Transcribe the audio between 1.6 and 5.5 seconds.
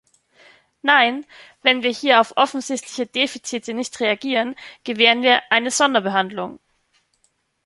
wenn wir hier auf offensichtliche Defizite nicht reagieren, gewähren wir